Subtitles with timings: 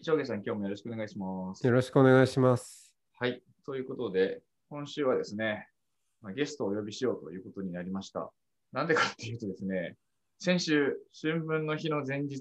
[0.00, 1.66] はい、翔平さん、今日もよろしくお願いします。
[1.66, 2.90] よろしくお願いします。
[3.18, 3.42] はい。
[3.66, 5.68] ということで、今週はですね、
[6.22, 8.32] まあ、ゲストをお呼びしようということになりました。
[8.72, 9.96] なんでかっていうとですね、
[10.38, 12.40] 先週、春分の日の前日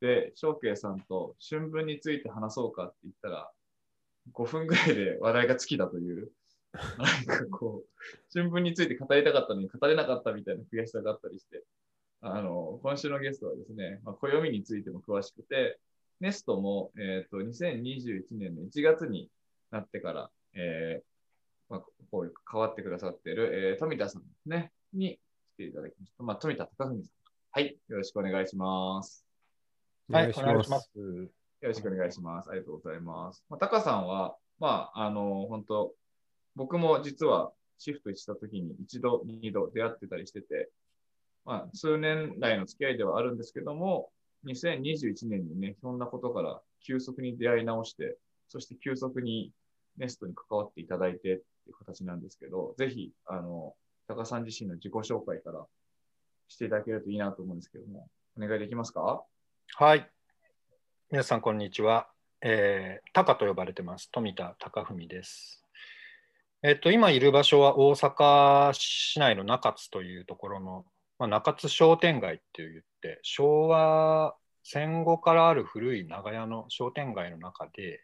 [0.00, 3.48] で、翔慶さんと春分について話そうかって言ったら、
[4.34, 6.32] 5分ぐらいで話題が尽きたという、
[6.74, 7.88] なんかこう、
[8.34, 11.62] 春分について語りたかったのに語れなかったみたいな悔しさがあったりして、
[12.20, 15.78] あの、今週のゲストはですね、まあ、暦についても詳しくて、
[16.20, 19.30] ネストも、えっ、と、2021年の1月に
[19.70, 21.04] なってから、えー
[21.70, 25.18] まあ、こう変わってくださっている、えー富田さんですね、に
[25.54, 26.22] 来ていただきました。
[26.22, 27.12] まあ、富田貴文さん。
[27.52, 29.24] はい、よろしくお願いします。
[30.10, 30.90] はい、お願いします。
[30.96, 32.50] よろしくお願いします。
[32.50, 33.44] ありがとうございます。
[33.48, 35.94] まあ、タカさんは、まあ、あの、本当
[36.56, 40.68] 僕も実はシフトしたときに一度、二度出会ってたりしてて、
[41.44, 44.10] まあ、数年来の付き合いではあるんですけども、
[44.46, 48.16] 2021年にね、そんなことから急速に出会い直して、
[48.48, 49.52] そして急速に
[49.98, 51.36] ネストに関わっていただいてってい
[51.72, 53.74] う形なんですけど、ぜひ、あの、
[54.08, 55.66] タカさん自身の自己紹介から
[56.48, 59.22] していただけるといいなと思うんですけども、お願いできますか？
[59.76, 60.10] はい。
[61.10, 62.08] 皆さん、こんにちは。
[62.42, 64.10] えー、タカと呼ばれてます。
[64.10, 65.64] 富田貴文です。
[66.62, 70.84] えっ、と、今いる場所は大阪市内の中津というところの、
[71.20, 72.72] まあ、中津商店街って言っ
[73.02, 74.34] て、昭和
[74.64, 78.00] 戦後からある古い長屋の商店街の中で、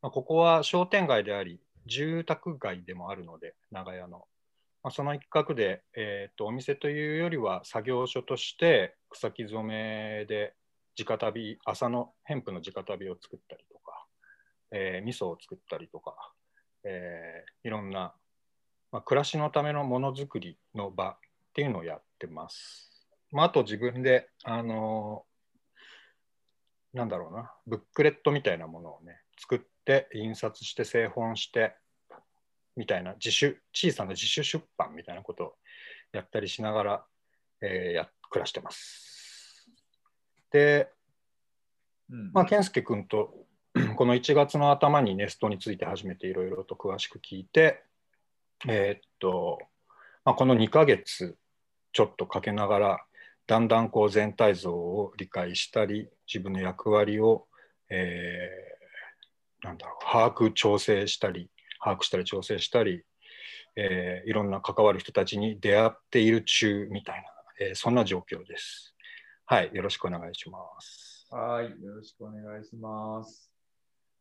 [0.00, 4.24] まあ、ここは商店街であり、住宅街でもあるので、長屋の。
[4.82, 10.54] まあ、その一角で、えーと、お店というよりは作業所として草木染めで
[10.98, 14.06] 直旅朝のヘンプの直旅を作ったりとか、
[14.70, 16.14] えー、味噌を作ったりとか、
[16.84, 18.14] えー、いろんな、
[18.92, 21.18] まあ、暮らしのためのものづくりの場っ
[21.52, 22.88] ていうのをやってます。
[23.30, 31.76] まあ、あと自分で、あのー、なんだろうなブックレットみたいなものをね作って印刷して製本して
[32.76, 35.54] みたいな自主小さな自主出版みたいなことを
[36.12, 37.04] やったりしながら、
[37.60, 39.68] えー、や暮らしてます。
[40.50, 40.88] で、
[42.10, 43.34] うん、まあ、健介君と
[43.96, 47.82] この1月の頭にネストについて初めていろいろと詳しく聞いて、
[48.66, 49.58] えー、っと、
[50.24, 51.36] まあ、この2ヶ月
[51.92, 53.04] ちょっとかけながら、
[53.46, 57.46] だんだんこう全体像を理解したり、自分の役割を、
[57.88, 61.50] えー、なんだろう、把握、調整したり、
[61.82, 63.04] 把握したり調整したり、
[63.76, 68.94] えー、いろんな関わる人たちに出会っている中みたいな、えー、そんな状況です。
[69.46, 71.26] はい、よろしくお願いします。
[71.30, 73.50] はい、よろしくお願いします。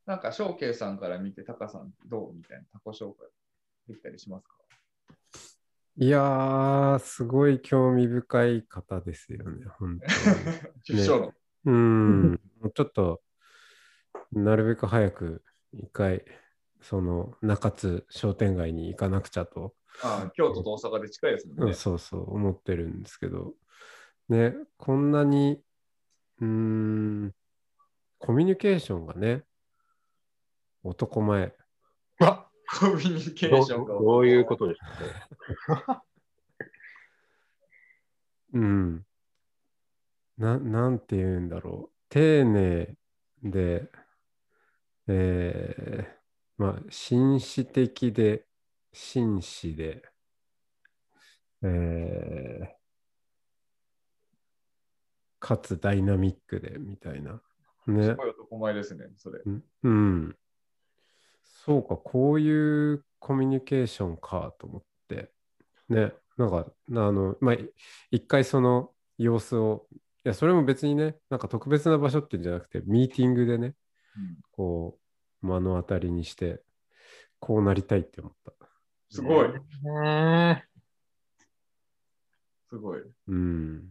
[0.06, 3.27] なんか、翔慶さんから見て、タカさんどうみたいなタコ紹介
[3.88, 4.56] できたりしますか？
[6.00, 10.00] いやー、すごい興味深い方ですよね、本
[10.85, 11.00] 当に。
[11.02, 11.34] ね、
[11.66, 12.40] うん、
[12.75, 13.24] ちょっと、
[14.31, 15.44] なるべく早く
[15.74, 16.24] 一回、
[16.81, 19.75] その中津商店街に行かなくちゃと。
[20.03, 21.74] ああ京都と大阪で近いですもんね、うん。
[21.74, 23.56] そうそう、思ってるんですけど、
[24.30, 25.59] ね、こんなに、
[26.41, 27.34] うん、
[28.19, 29.46] コミュニケーションがね、
[30.84, 31.56] 男前。
[32.19, 32.47] あ
[32.79, 34.81] コミュニケーションがどどういうことです
[35.67, 36.03] か？
[38.53, 39.05] うん。
[40.38, 41.95] ななんて言うんだろう。
[42.09, 42.95] 丁寧
[43.44, 43.89] で、
[45.07, 48.45] えー、まあ、紳士的で、
[48.94, 50.03] 紳士で、
[51.63, 52.67] えー、
[55.39, 57.42] かつダイナミックでみたいな。
[57.88, 58.03] ね。
[58.03, 59.42] すごい男前ですね、それ。
[59.83, 60.36] うん。
[61.68, 65.34] そうか、こういうコミュニケーションかと思って。
[65.90, 66.14] ね。
[66.38, 67.56] なんか、あの、まあ、
[68.10, 73.75] 一回その様子を、いや、それも別にね、なんか特別な場所っていうんじゃなくて、ミーティングでね、
[74.16, 74.98] うん、こ
[75.44, 76.62] う、目の当たりにして、
[77.40, 78.54] こうなりたいって思った。
[79.10, 79.50] すごい。
[82.69, 83.02] すごい。
[83.28, 83.90] うん。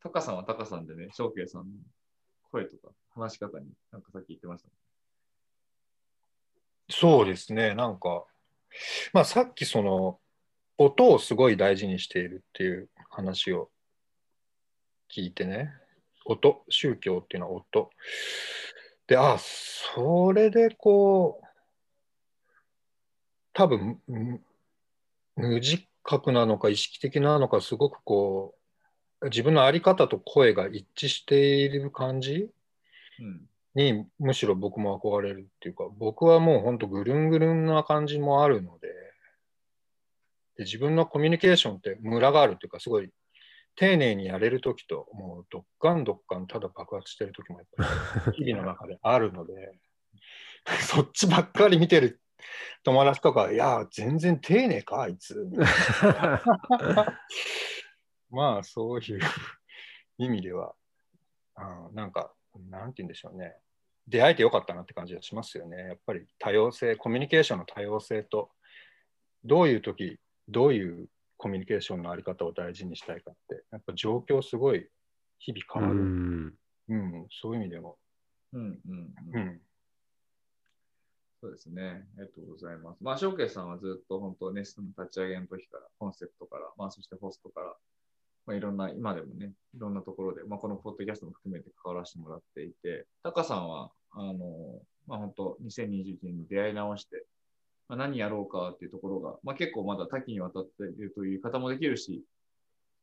[0.00, 1.68] タカさんはタカさんでね、翔慶さんの
[2.50, 4.74] 声とか話し方になんかさっき言ってました、ね。
[6.88, 8.24] そうですね、なんか、
[9.12, 10.20] まあさっきその、
[10.78, 13.70] 音をすごい大事にしているっていう話を
[15.10, 15.70] 聞いてね、
[16.26, 17.90] 音、宗教っていうのは音。
[19.06, 21.46] で、あ、それでこう、
[23.52, 24.00] 多分、
[25.36, 28.54] 無自覚なのか意識的なのか、すごくこ
[29.22, 32.50] う、自分の在り方と声が一致している感じ
[33.20, 33.48] うん。
[33.76, 38.88] にむしろ僕も憧れるっていうか、僕はもう本当ぐるんぐるんな感じもあるので、
[40.56, 43.10] で自分のコミュニケーションってムラがあるっていうか、すごい
[43.76, 49.78] 丁寧にやれるときと、もうどっかんどっかんただ爆発してるときもやっぱり 日々の中であるので、
[50.80, 52.22] そっちばっかり見てる
[52.82, 55.46] 友達とか、いや、全然丁寧か、あいつ。
[58.30, 59.20] まあ、そういう
[60.16, 60.74] 意味では、
[61.54, 62.32] あなんか、
[62.70, 63.56] なんて言うんでしょうね。
[64.08, 65.76] 出会えてよかったなって感じがしますよね。
[65.76, 68.50] やっぱり多様性、コミュニケーションの多様性と、
[69.44, 70.18] どういう時、
[70.48, 74.88] どういうコミュニケーションのあり方を大事にしたいかって、やっぱ状況すごい
[75.38, 76.00] 日々う変わる。
[76.04, 76.54] ん。
[76.88, 77.98] うん、そういう意味でも。
[78.52, 78.60] うん。
[78.60, 78.98] うん。
[78.98, 79.60] ううんん。
[81.42, 82.08] そうですね。
[82.16, 82.98] ありがとうございます。
[83.02, 87.76] まあ、ショーケイさんはずっと本当、ネストの立ち上げの時から、コンセプトから、まあ、そしてホストから、
[88.46, 97.24] まあ、いろんな、今でもね、いろんなところで、まあ、このポッドキャストも含めて関わらせてもらっていて、タカさんは、あの、まあ、本当、2021年に出会い直して、
[97.88, 102.24] まあ、何やろうかっていうところが、まあ、結構まだ多岐にわたっているという方もできるし、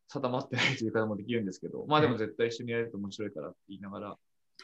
[0.10, 4.18] 定まってないという方もできるんですけど、まあでも絶対一緒にやると面白いからって言いながら、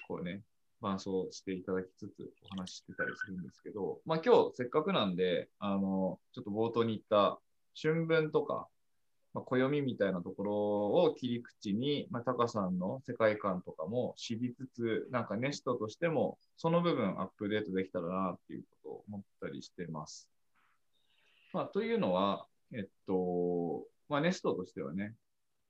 [0.08, 0.42] こうね、
[0.82, 7.40] 伴走していただきつつお話ししてたりするんですけど、まあ今日せっかくなんで、あの、ちょっと冒頭に言った
[7.82, 8.68] 春分とか、
[9.34, 10.54] まあ、暦みたいなところ
[11.04, 20.30] を切り口に、まあ、タカさんの世界観とかも知りつつ、なんかネストとしても、その部分アップデートできたらなっていうことを思ったりしてます。
[21.54, 25.16] まあ、というのは、えっと、まあ、ネストとしてはね、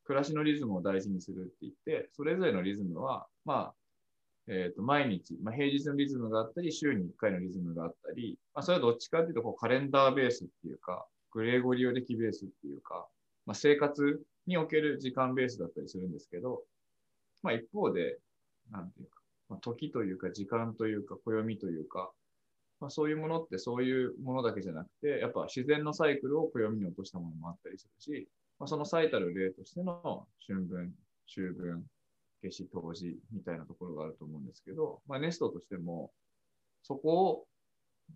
[0.06, 3.73] 暮らしのリズムを大事にするって言って、それぞれのリズムは、まあ、
[4.47, 13.07] えっ、と、毎日、まあ、平日のリズムがあったり、週に1回のリズムがあったり、まあ、それはどっちかっていうと、こう、カレンダーベースっていうか、グレーゴリオ暦ベースっていうか、
[13.45, 16.63] まあ、生活における時間ベースだったりするんですけど、
[17.41, 18.18] まあ、一方で、
[18.71, 22.12] なんていうか、まあ、時というか、時間というか、暦というか、
[22.80, 28.27] まあ、そういうものってそういうものだけじゃなくて、やっぱ自然のサイクルを暦に落としたものもあったりするし、
[28.59, 30.94] まあ、その最たる例としての春分、
[31.27, 31.83] 秋分、
[32.42, 36.12] 夏至、冬至みたいなところがあると思うんですけど、まあ、ネストとしても、
[36.83, 37.47] そこを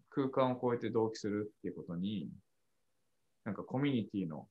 [0.09, 2.29] 空間を超えて同期するっていうことに、
[3.43, 4.47] なんかコミュニティの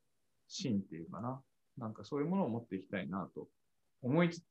[0.52, 1.40] 芯っていうかな、
[1.78, 3.48] なんかそういうものを持っていきたいなと
[4.02, 4.44] 思いつつ、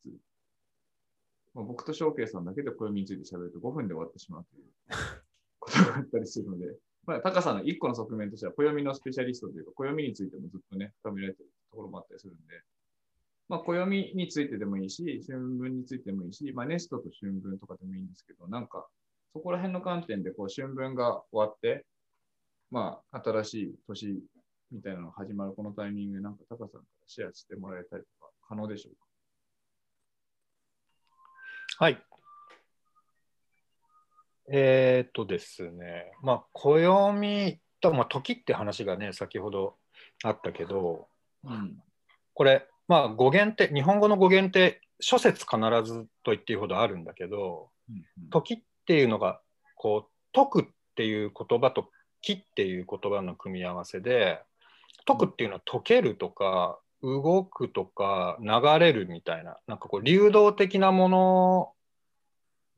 [1.53, 4.65] まあ、僕と翔慶さんだけで暦について喋ると5分で終わってしまうという
[5.59, 6.75] ことがあったりするので、
[7.05, 12.61] まあ、タカさんの一個の側面としては、暦のスペシャリストというか、暦についてもずっとね、深められてるところもあったりするんで、
[13.49, 18.87] まあ、暦についてでもいいし、春分についてもいいし、まあ、ネストと春分とかでもいいんですけど、なんか、
[19.33, 21.85] そこら辺の観点で、こう、春分が終わって、
[22.69, 24.23] まあ、新しい年
[24.71, 28.95] みたいなのが始まるこのタイミングで、なんか、タカさんからシェアしてもらえたりとか、可能でしょう
[31.77, 31.85] か？
[31.85, 32.01] はい。
[34.51, 39.77] えー、っとですね、まあ、暦と、まあ、時って話がね、先ほど
[40.23, 41.07] あったけど、
[41.43, 41.81] うん。
[42.33, 49.41] これ、まあ、語源って、日本語の語源って、諸説必ずと言っていいほどあるんだけど、うん時っていうのが、
[49.75, 50.65] こう、解くっ
[50.95, 51.89] ていう言葉と
[52.21, 54.41] 木っていう言葉の組み合わせで、
[55.05, 61.71] 解くっていうのは解けるとか、動くとか、流れるみたいな、なんかこう、流動的なもの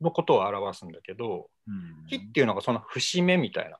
[0.03, 3.77] のことを表すんだけど、うん木っていうのがその節目みたいな。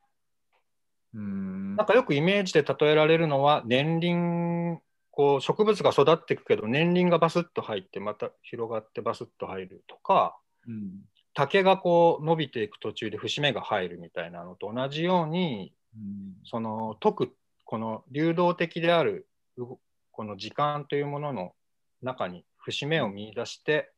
[1.15, 1.75] うん。
[1.75, 4.79] なんかよくイメージで例えられるのは年輪
[5.11, 11.01] こう植物が育っていくけど年輪がバスッと入ってまた広がってバスッと入るとかうん。
[11.35, 16.35] 竹がこう伸びていく途中で節目が入るみたいなのと同じようにうん。
[16.45, 17.35] その解く
[17.73, 19.27] この流動的である
[19.57, 21.55] この時間というものの
[22.03, 23.91] 中に節目を見出して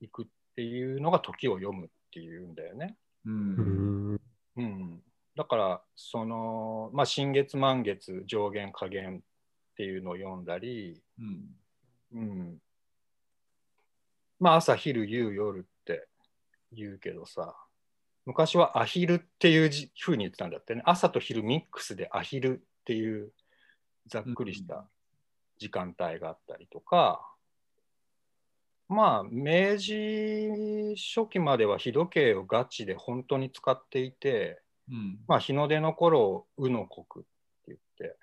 [0.00, 0.26] いくっ
[0.56, 2.96] ていうのが時を読むっていうんだよね。
[3.24, 3.30] う。
[3.30, 4.20] うんん。
[4.56, 5.00] うん、
[5.36, 9.20] だからその、まあ、新月満月上限下限っ
[9.76, 12.20] ていうのを読んだり、うん。
[12.20, 12.58] うん、
[14.40, 16.08] まあ朝昼夕夜って
[16.72, 17.54] 言うけどさ
[18.26, 23.32] 昔はアヒルっていうじふうに言ってたんだってね朝と昼ミックスでアヒルっていう
[24.06, 24.86] ざっくりした
[25.58, 27.26] 時間帯があったりとか、
[28.88, 34.60] まあ明治初期までは日時計をガチで本当に使っていて、
[34.90, 35.18] うん。
[35.28, 37.32] まあ、日の出の頃を「うの国」って
[37.68, 38.16] 言って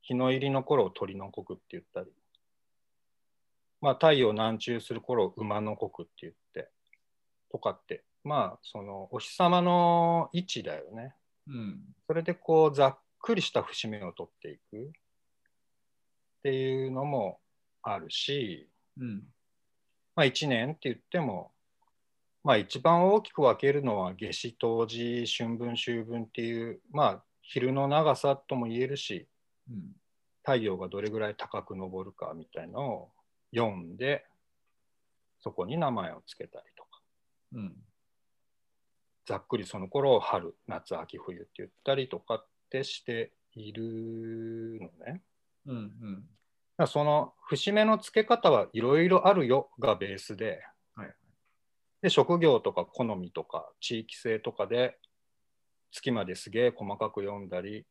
[0.00, 2.10] 日の入りの頃を鳥の国って言ったり、
[3.82, 6.70] まあ、太陽南中する頃を馬の国って言って
[7.50, 11.14] とかってまあ、そのお日様の位置だよね。
[11.46, 11.80] うん。
[12.08, 14.90] それでこう、ざっくりした節目を取っていくっ
[16.44, 17.40] ていうのも
[17.82, 18.68] あるし、
[19.00, 19.24] うん。
[20.14, 21.50] まあ、1年って言っても、
[22.44, 29.26] まあ、一番大きく分けるのは夏至、冬至、春分、秋分っていう、まあ、昼の長さとも言えるし、
[29.68, 29.96] うん。
[30.44, 33.10] 太陽がどれぐらい高く昇るかみたいのを
[33.52, 34.24] 読んで、
[35.40, 37.00] そこに名前を付けたりとか、
[37.54, 37.74] うん。
[39.26, 45.22] ざっくりその頃を春、夏、秋、冬って言ったりとかってしているのね。
[45.66, 46.26] うん。
[46.78, 46.86] うん。
[46.86, 50.60] その節目の付け方はいろいろあるよがベースで、
[50.94, 51.14] はい
[52.02, 54.98] で職業とか好みとか地域性とかで
[55.90, 57.86] 月まですげえ細かく読んだり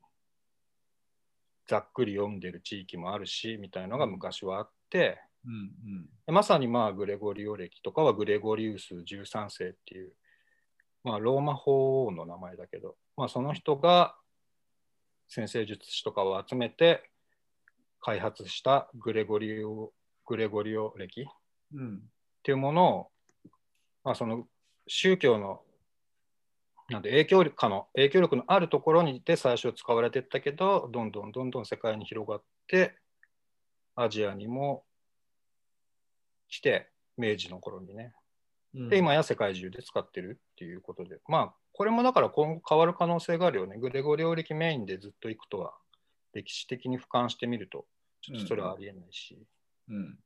[1.68, 5.52] ざっくり読んでる地域もあるしみたいのが昔はあって、うん。
[5.52, 6.06] うん。
[6.26, 10.14] でまさにまあグレゴリオ歴とかはグレゴリウス13世っていう、
[11.04, 14.16] まあ、ローマ法王の名前だけど、まあ、その人が
[15.28, 17.10] 先生術師とかを集めて
[18.00, 19.92] 開発したグレゴリオ
[20.26, 21.26] グレゴリオ歴っ
[21.74, 22.02] うん。
[22.44, 23.12] ていうものを、
[24.04, 24.48] まあ、その
[24.88, 25.62] 宗教の
[26.90, 32.96] なんで影響力の影響力のあるところにで最初使われていったけどどんどんどんどん世界に広がって
[33.96, 34.84] アジアにも
[36.48, 38.14] 来て明治の頃にね
[38.76, 38.90] うん。
[38.90, 45.74] で今や世界中で使ってるっていうことでまあこれもだから今後変わる可能性があるよねグレゴリオ歴メインでずっといくとは
[46.34, 47.86] 歴史的に俯瞰してみると
[48.22, 49.38] ちょっとそれはありえないし、
[49.90, 50.18] うん。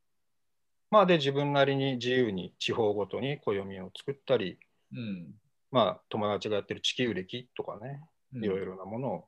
[0.92, 4.60] まあで自分なりに自由に地方ごとに暦を作ったり
[4.94, 5.34] うん。
[5.72, 8.00] まあ友達がやってる地球歴とかね
[8.36, 8.46] うん。
[8.46, 9.26] いろいろなものを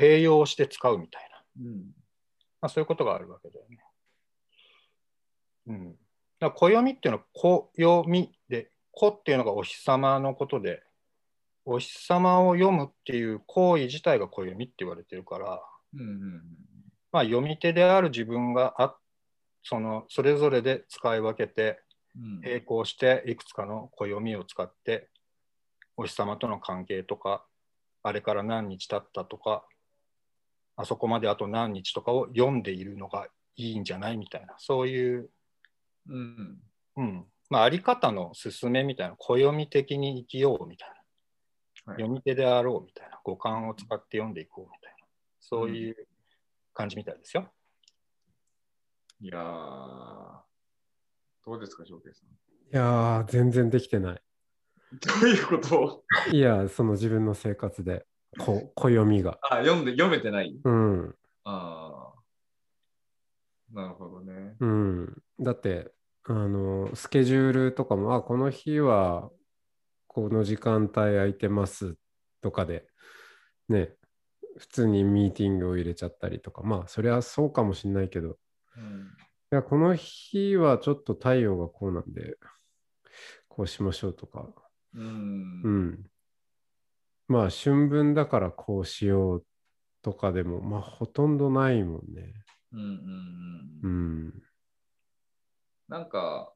[0.00, 1.76] 併用して使うみたいな、うん。
[2.60, 3.78] まあ、そういうことがあるわけだよね。
[5.66, 5.96] うん。
[6.40, 10.82] だ暦っていうのは暦で、子っていうのがお日様のことで、
[11.72, 15.62] お日様を読むっていう行為自体が暦って言われてるから、
[15.94, 16.00] うん。
[16.00, 16.42] うん。
[17.12, 18.96] まあ読み手である自分があ
[19.62, 21.80] そのそれぞれで使い分けて
[22.16, 22.40] うん。
[22.40, 25.08] 並行していくつかの暦を使って
[25.96, 27.44] お日様との関係とか
[28.02, 29.64] あれから何日経ったとか
[30.74, 35.30] あそこまであと何日とかを読んでいるのがいいんじゃないみたいなそういう、
[36.08, 36.58] うん。
[36.96, 40.99] うんまあ、あり方の進めみたいな暦的に生きようみたいな、はい
[41.92, 45.06] 読み手であろうみたいな五感を使って読んでいこうみたいな
[45.40, 45.96] そういう
[46.72, 47.48] 感じみたいですよ。
[49.22, 49.42] いやー、
[51.44, 52.28] どうですか、翔平さん。
[52.28, 52.32] い
[52.70, 54.22] やー、全然できてない。
[54.92, 55.80] どういうこと？
[55.82, 58.06] をいや、その自分の生活で、
[58.38, 59.38] こ暦が。
[59.42, 60.58] あ、読んで、読めてない？
[60.64, 61.14] うん。
[61.44, 63.74] ああ。
[63.74, 64.56] なるほどね。
[64.58, 65.22] うん。
[65.38, 65.92] だって、
[66.24, 69.30] あの、スケジュールとかも、あ、この日は、
[70.12, 71.96] この時間帯空いてます
[72.40, 72.84] とかで、
[73.68, 73.94] ね、
[74.58, 78.36] 普通にミーティングを入れちゃったりとか、まあ、それはそうかもしんないけど、
[78.76, 79.02] うん。
[79.52, 82.38] いや、この日はちょっと太陽がこうなんで、
[83.48, 84.48] こうしましょうとか、
[84.94, 85.62] うん。
[85.62, 86.04] うん。
[87.28, 89.46] まあ、春分だからこうしよう
[90.02, 92.34] とかでも、まあ、ほとんどないもんね。
[92.72, 92.80] うん。
[92.80, 92.88] うん。
[92.88, 94.26] ううん。
[94.26, 94.42] ん。
[95.88, 96.52] なんか、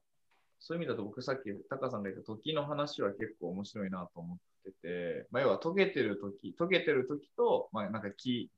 [0.67, 8.49] そういう意味だと僕さっきタカさんが言った時の話は結構面白いなと思ってて、まあ、要は溶けてる時、溶けてる時と、まあ、なんか気、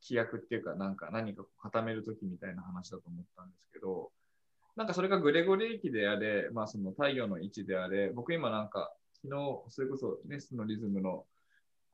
[0.00, 4.12] 気役っていうか、なんか何か固める時みたいな話だと思ったんですけど、
[4.76, 11.24] なんかそれがグレゴリー期であれ、まあその太陽の位置であれ、僕今なんか昨日、それこそネスのリズムの、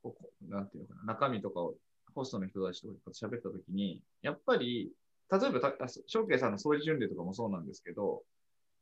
[0.03, 0.15] こ
[0.47, 1.77] うなんていうのかな、中身とかを
[2.15, 4.93] ホストの人たちと喋った時に、やっぱり、
[5.31, 8.23] 例えばた、翔慶さんの掃除巡礼とかもそうなんですけど、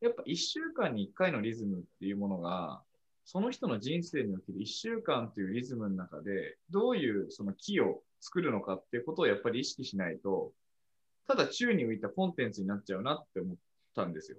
[0.01, 2.83] やっぱ一週間に一回のリズムっていうものが、
[3.25, 10.53] その人の人生における一週間というリズムの中で、どういうその木を作るのかっていうことをやっぱり意識しないと、
[11.29, 13.57] ただ宙に浮いたコンテンツになっちゃうなって思っ
[13.95, 14.39] たんですよ。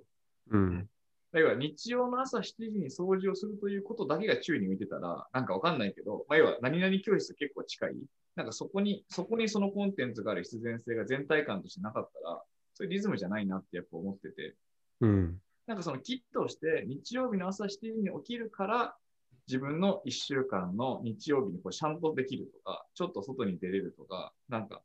[0.52, 0.90] うん。
[1.34, 7.96] 要は日曜の朝7時に掃除をするということだけが宙に浮いてたら、なんかわかんないけど、まあ、要は何々教室と結構近い。
[8.36, 12.42] なんかそこに、そこにそのコンテンツがある必然性が全体感としてなかったら、
[12.74, 14.56] そういうリズムじゃないなってやっぱ思ってて。
[15.00, 15.42] うん。
[15.72, 18.94] なんかそのキットをして日曜日の朝7時に起きるから
[19.48, 24.82] 自分の1週間の日曜日にこうシャンとできるとか、ちょっと外に出れるとか、なんか、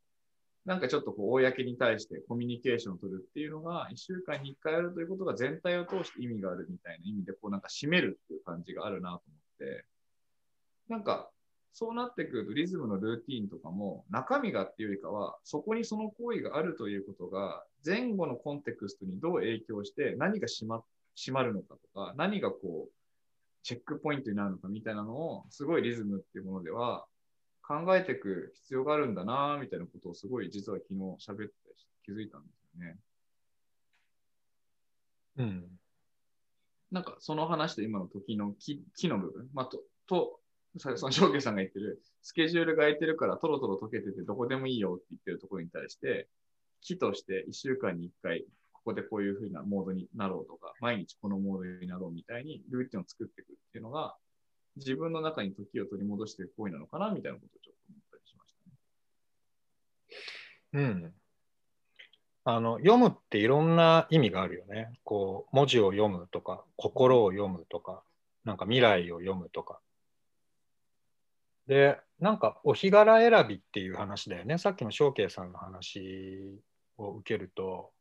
[0.64, 9.22] なんかちょっとこう公に対してコミュニケーションを取るっていうのが1週間に1回あるということが全体を通して意味があるみたいな意味でこうなんか締めるっていう感じがあるなと思っ
[9.58, 9.84] て、
[10.88, 11.30] なんか
[11.78, 20.82] そうなってくるとリズムのルーティーンとかも中身がっていうよりかはそこにその行為があるということが前後のコンテクストにどう影響して何が締ま
[21.16, 22.92] 締まるのかとか何がこう
[23.66, 27.04] チェックポイントになるのかみたいなのを、すごいリズムっていうものでは
[27.66, 31.52] 考えていく必要があるんだな、みたいなことをすごい実は昨日喋って
[32.04, 32.96] 気づいたんですよね。
[35.38, 35.64] うん。
[36.92, 40.45] なんかその話と今の時の木木の部分、まあ、と、と、さ
[40.78, 46.28] その翔慶さんが言ってる、スケジュールが空いてるからトロトロ溶けててどこでもいいよって言ってるところに対して、
[46.82, 54.16] 木として1週間に1回、ここでこういう風なモードになろうとか、毎日このモードになろうみたいにルーティンを作っていくっていうのが、
[54.76, 58.54] 自分の中に時を取り戻していく行為なのかなみたいなことをちょっと思ったりしまし
[60.72, 60.84] たね。
[60.84, 61.14] うん。
[62.44, 64.92] あの読むっていろんな意味があるよね。
[65.02, 68.04] こう文字を読むとか、心を読むとか、
[68.44, 69.80] なんか未来を読むとか。
[71.66, 74.58] で、なんかお日柄選びっていう話だよね。
[74.58, 76.60] さっきの翔慶さんの話
[76.96, 77.92] を受けると、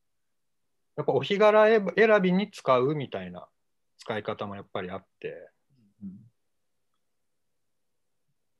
[0.95, 3.47] やっぱお日柄選びに使うみたいな
[3.97, 5.49] 使い方もやっぱりあって、
[6.03, 6.09] うん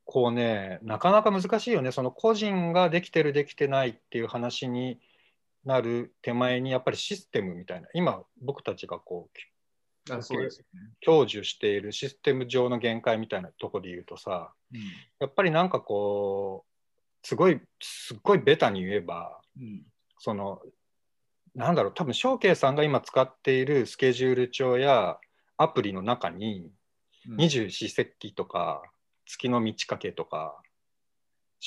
[0.07, 1.91] こうね、なかなか難しいよね。
[1.91, 4.99] その個人ができてるできてないっていう話に
[5.65, 9.54] なる手前にやっぱりシステムみたいな、今僕たちがこう
[10.11, 10.91] あそうですよね。
[11.03, 14.53] 享受しているシステム上の限界みたいなところで言うとさ、
[15.19, 19.83] やっぱりなんかこう、すごい、すっごいベタに言えば、うん
[20.17, 20.61] その、
[21.55, 25.17] なんだろう、多分翔慶さんが今使っているスケジュール帳や
[25.57, 26.71] アプリの中に、
[27.27, 28.83] うん二十四節気とか
[29.25, 30.61] 月の満ち欠けとか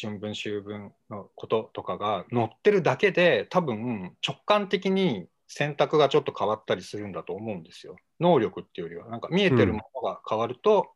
[0.00, 7.96] 春分秋分のこととかが載ってるだけで多分直感的に選択がちょっと変わったりするんだと思うんですよ。
[8.20, 10.88] 能力っていうよりはなんか見えてるものが変わると、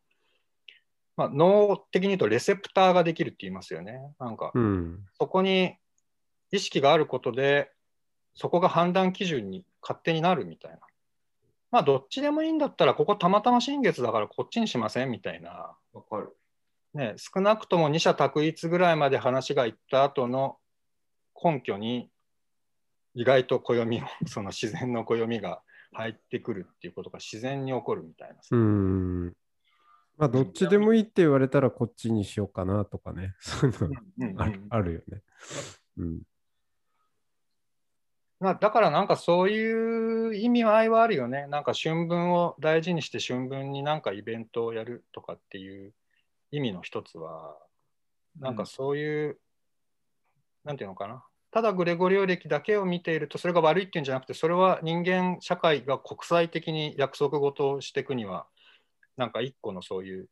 [1.15, 3.99] まあ、脳的に言うとレセプターができるって言いますよね。
[4.19, 5.05] なんかうん。
[5.19, 5.75] そこに
[6.51, 7.71] 意識があることで
[8.35, 10.79] そこが判断基準に勝手になるみたいな。
[11.71, 16.35] まあどっちでもいいんだったらここたまたま新月だからこっちにしませんみたいな、わかる。
[16.93, 20.57] ね、少なくとも二者択一ぐらいまで話がいった後の
[21.43, 22.11] 根拠に
[23.15, 25.62] 意外と暦をその自然の暦が
[25.93, 28.49] 入ってくるっていうことが自然に起こるみたいなさ。
[28.51, 29.33] うん。
[30.17, 33.35] まあ、どっちでもいいって言われたらこっちにしようかなとかね。
[33.41, 35.21] そういうのうんうんあるよね。
[35.97, 36.21] うん。
[38.39, 41.47] まあ、だからなんかそういう意味合いはあるよね。
[41.47, 45.93] なんか春分を大事にして春分になんかイベントをやるとかっていう
[46.51, 47.57] 意味の一つは、
[48.39, 49.39] なんかそういう、
[50.65, 51.23] なんていうのかな。
[51.53, 58.47] ただグレゴリオ歴だけを見ているとそれが悪いっていうんじゃなくてそれは人間社会が国際的に約束事をしていくには
[59.17, 60.29] なんか一個のそういう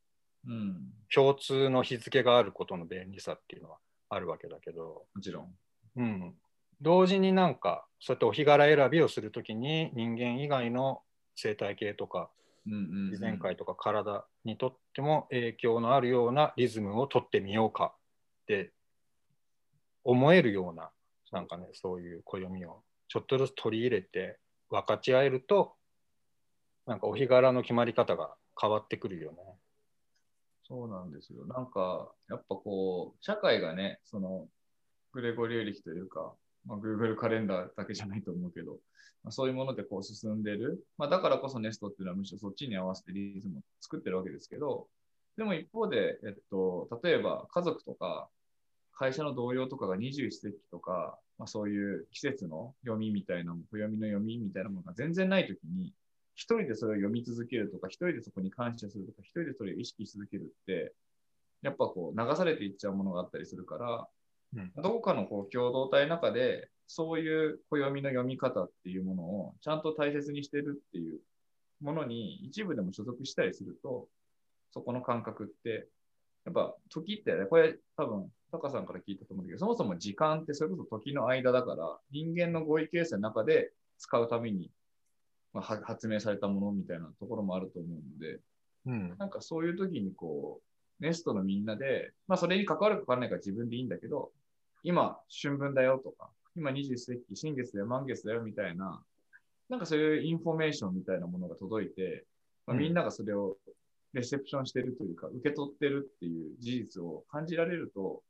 [0.47, 0.93] うん。
[1.13, 3.77] 共通の日付があることの便利さっていうのは
[4.09, 5.53] あるわけだけど、もちろん。
[5.97, 6.33] うん、
[6.79, 11.01] 同時になんかそうやってお日柄選びをするときに人間以外の
[11.35, 12.29] 生態系とか
[12.65, 17.93] 自然界とか体にとっても影響のあるようなリズムを取ってみようか
[18.43, 18.71] って
[20.05, 20.91] 思えるような
[21.31, 24.39] なんかねそういう暦をちょっとずつ取り入れて
[24.69, 25.73] 分かち合えると
[26.87, 29.37] なんかお日柄の決まり方が変わってくるよね。
[30.63, 31.45] そうなんですよ。
[31.47, 34.47] なんか、やっぱこう、社会がね、その、
[35.11, 36.33] グレゴリオ歴というか、
[36.65, 38.73] まあ、Google カレンダーだけじゃないと思うけど、
[39.23, 40.85] まあ、そういうものでこう進んでる。
[40.97, 44.87] まあ、だからこそネストっていうのはむしろそっちに合わせてリズムを作ってるわけですけど、
[45.37, 48.29] でも一方で、えっと、例えば家族とか
[48.93, 55.93] 会社の同僚とかが二十四節気とか、まあ、そういう季節の読みみたいな、暦の読みみたいなものが全然ないときに、
[56.35, 60.93] 一人でそれを読み続けるとか、一人でそこに感謝するとか、一人でそれを意識し続けるって、
[61.61, 64.07] やっぱこう流されていっちゃうものがあったりするから、
[64.55, 64.71] うん。
[64.75, 71.19] どこかのこう共同体の中で、そういう暦の読み方っていうものをちゃんと大切にしてるっていう
[71.79, 74.07] ものに一部でも所属したりすると、
[74.73, 75.87] そこの感覚って、
[76.45, 84.71] やっぱ時ってね、これ多分、タカさんから聞いたと思うんだけど、そもそも時間ってそれこそ時の間だから、人間の合意形成の中で使うために、
[85.53, 88.39] まあ、は発明されたものみたいなところもあると思うので、
[88.85, 89.15] うん。
[89.17, 90.59] なんかそういう時にこ
[90.99, 94.31] う、ネストのみんなで、まあそれに関わるか関わらないか自分でいいんだけど、
[94.83, 99.01] 今、春分だよとか、今二十四節気、新月だよ、満月だよみたいな、
[99.69, 102.25] なんかそういうインフォメーションみたいなものが届いて、
[102.67, 102.81] まあ、うん。
[102.83, 103.57] みんながそれを
[104.13, 108.23] レセプションしてるというか、受け取ってるっていう事実を感じられると、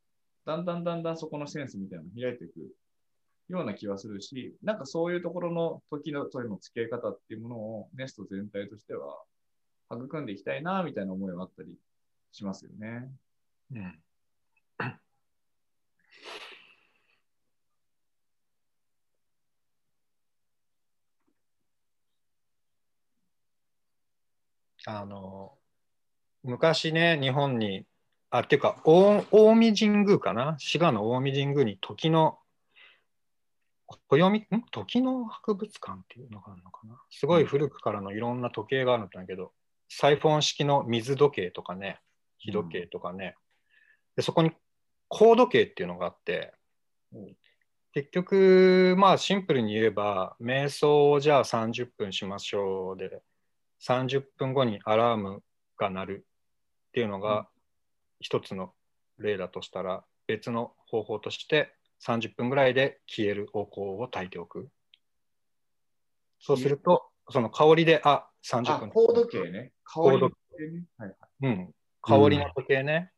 [0.45, 2.73] だんだんだんだんそこのセンスみたいなの開いていく
[3.49, 9.23] ような気はするし、なんかそういうところの時のとの付き合い方っていうものをネスト全体としては
[9.91, 11.75] 育んでいきたいな、みたいな思いはあったり
[12.31, 13.09] しますよね。
[13.73, 14.01] うん
[24.87, 25.59] あの
[26.43, 27.85] 昔ね、日本に、
[28.31, 30.55] あ、っていうか、大近江神宮かな？
[30.57, 32.39] 滋賀の近江神宮に時の、
[34.07, 34.37] 暦？
[34.39, 34.45] ん？
[34.71, 36.95] 時の博物館っていうのがあるのかな？
[37.09, 39.51] すごい古くからのいろんな時計があるんだけど、
[39.89, 41.99] サイフォン式の水時計とかね、
[42.39, 43.35] 日時計とかね、
[44.15, 44.51] でそこに
[45.09, 46.53] 高度計っていうのがあって、
[47.13, 47.35] うん。
[47.93, 53.21] 結局、まあシンプルに言えば、瞑想をじゃあ30分しましょうで、
[53.85, 55.43] 30分後にアラーム
[55.77, 56.25] が鳴る
[56.87, 57.21] っていうのうん。
[57.21, 57.49] が
[58.21, 58.73] 一つの
[59.17, 64.69] 例だとしたら、別の方法として30分ぐらいで消えるお香を焚いておく。
[66.39, 68.89] そうすると、その香りで、あ、30あ、分。
[68.89, 69.73] 高度計ね。
[69.83, 70.85] 香りの時計ね。
[70.97, 71.47] はいはい。
[71.47, 73.11] うん、香りの時計ね。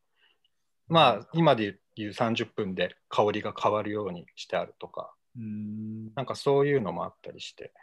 [0.87, 6.13] まあ、今で言う30分で香りが変わるようにしてあるとか、うーん。
[6.15, 7.73] なんかそういうのもあったりして。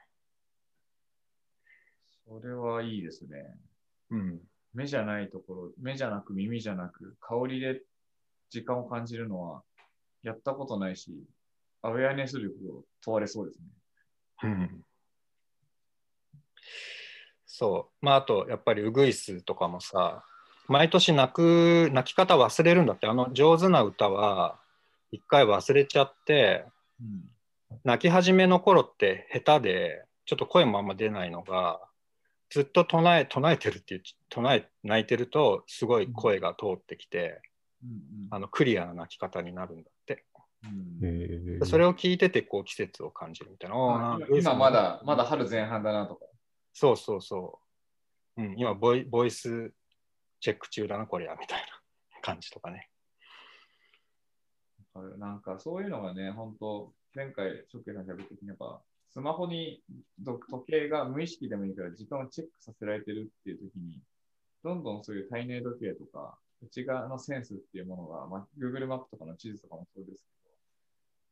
[2.27, 3.59] それはいいですね。
[4.11, 4.41] うん。
[4.75, 7.83] 目じゃないところ、目じゃなく耳じゃなく、香りで
[8.51, 9.63] 時間を感じるのは、
[10.23, 11.13] やったことないし、
[11.83, 13.65] アウェアネス力を問われそうですね。
[14.43, 14.85] うん、
[17.47, 18.05] そう。
[18.05, 20.25] まあ、あと、やっぱりウグイスとかもさ、
[20.67, 24.61] 毎年泣く、泣き方忘れるんだって、あの上手な歌は、
[25.11, 26.65] 一回忘れちゃって、
[27.01, 27.29] うん。
[27.85, 31.81] 泣き始めの頃って下手で、ちょっと声もあんま出ないのが、
[32.51, 37.41] ずっと唱え、唱えてるっていう、唱え、泣いてると、すごい声が通ってきて、
[37.83, 40.27] うんあのクリアな泣き方になるんだって。
[40.63, 44.19] うんそれを聞いてて、こう季節を感じるみたいな。
[44.37, 46.27] 今まだ、まだ春前半だなとか。
[46.75, 47.61] そうそうそ
[48.37, 48.43] う。
[48.43, 49.73] うん、今ボイ、ボイス
[50.41, 51.67] チェック中だな、これや、みたいな
[52.21, 52.91] 感じとかね。
[55.19, 59.83] なんかそういうのがね、本当前回、ショッケさんが喋った時にやっぱ、スマホに
[60.25, 64.01] 時計が無意識でもいいから時間をチェックさせられてるっていう時に、
[64.63, 70.25] どんどんそういう体内時計とか、内側のセンスっていうものが、まあ、Google マップとかの地図とかもそうです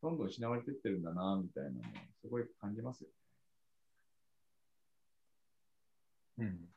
[0.02, 1.82] けど、どんどん失われてってるんだな、みたいなのを
[2.20, 3.14] すごい感じますよね。
[6.38, 6.68] うん。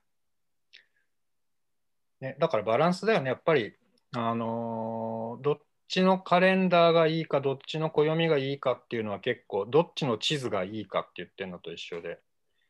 [2.20, 3.74] ね、だからバランスだよね、やっぱり、
[4.14, 5.60] あのーどっ
[5.92, 12.20] ちのカレンダーがいいか、どっちの暦がいいかっていうのは結構、どっちの地図がいいかって言ってるのと一緒で、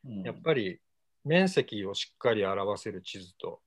[0.03, 0.23] うん。
[0.23, 0.79] やっぱり
[1.23, 3.61] 面積をしっかり表せる地図と、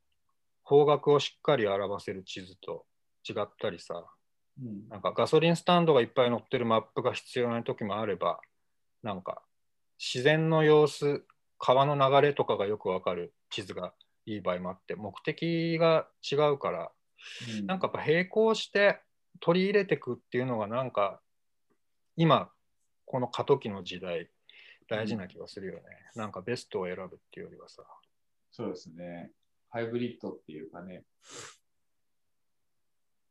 [0.65, 2.85] 方角をしっかり表せる地図と
[3.29, 4.05] 違ったりさ、
[4.61, 4.89] うん。
[4.89, 8.41] なんかガソリンスタンドがいっぱい載ってるマップが必要な時もあれば、
[9.05, 9.41] なんか
[10.01, 11.25] 自然の様子、
[11.61, 13.95] 川の流れとかがよくわかる地図が
[14.27, 16.91] いい場合もあって、目的が違うから、
[17.61, 17.67] うん。
[17.67, 19.01] なんかやっぱ並行して
[19.41, 21.21] 取り入れていくっていうのがなんか
[22.17, 22.51] 今
[23.05, 24.31] この過渡期の時代
[24.89, 25.83] 大事な気がするよね。
[26.15, 27.83] なんかベストを選ぶっていうよりはさ。
[28.53, 29.31] そうですね。
[29.71, 31.05] ハイブリッドっていうかね。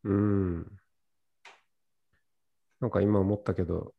[0.04, 0.80] うん。
[2.82, 3.94] なんか今思ったけど、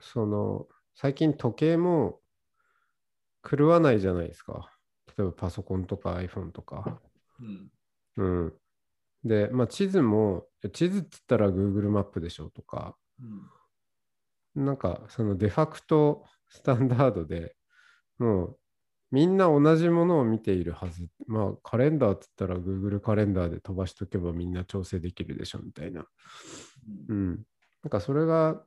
[0.00, 2.20] その、最近時計も
[3.48, 4.70] 狂わないじゃないですか。
[5.16, 7.00] 例えばパソコンとか iPhone とか。
[7.40, 7.70] うん。
[8.16, 8.59] うん。
[9.24, 13.26] で、まあ地図も、地図っつったら Google マップでしょとか、う
[14.60, 14.64] ん。
[14.64, 17.54] なんかそのデファクトスタンダードで
[18.18, 18.58] もう
[19.12, 21.08] みんな同じものを見ているはず。
[21.26, 26.02] まあカレンダーっつったら Google カレンダーで飛ばしとけばみんな調整できるでしょみたいな。
[26.02, 26.04] う
[27.08, 27.44] うんん。
[27.82, 28.62] なんかそれが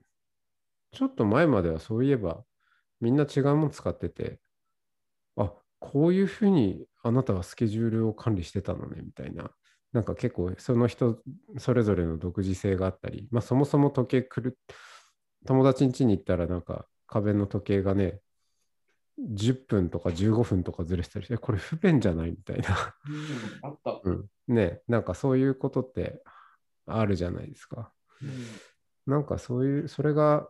[0.92, 2.44] ちょっと前まではそういえば
[3.02, 4.40] みんな違うもの使ってて、
[5.38, 9.52] あこういうふうにあなたはスケジュールを管理してたのねみたいな。
[9.94, 11.20] なんか結構その人
[11.58, 14.60] それぞれの独自性があったり、まあそもそも時計くる
[15.46, 18.20] 友達ん家に行ったらなんか壁の時計がね、
[19.20, 22.96] 10分とか15分とかずれてたりして、これ不便じゃないみたいな。
[23.62, 24.02] あった。
[24.04, 24.30] うん。
[24.48, 26.24] ね、なんかそういうことって
[26.86, 27.94] あるじゃないですか。
[29.06, 30.50] なんかそういう、それが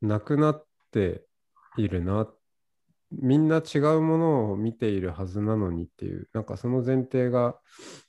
[0.00, 1.24] なくなって
[1.76, 2.28] いるな。
[3.20, 7.58] みんな違うものを見ているはずなのにっていう、なんかその前提が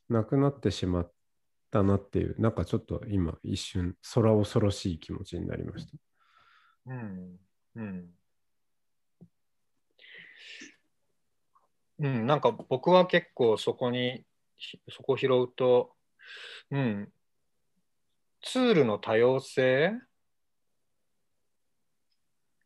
[0.09, 1.11] なくなってしまっ
[1.71, 5.97] たなっていう、なんかちょっと今一瞬空恐ろしい気持ちになりました。
[6.87, 7.39] うん。
[7.75, 8.05] うん。
[11.99, 14.25] うん、なんか僕は結構そこに、
[14.89, 15.93] そこ拾うと、
[16.71, 17.09] うん、
[18.41, 19.93] ツールの多様性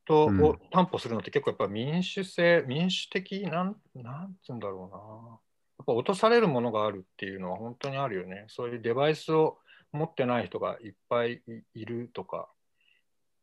[0.09, 5.39] と、うんを担保するのって結構やっぱ民主性、民主的なん、なんつうんだろうな。
[5.77, 8.45] やっぱ落とされるものがあるっていうのは本当にあるよね。
[8.47, 9.59] そういうデバイスを
[9.91, 12.49] 持ってない人がいっぱいいいるとか、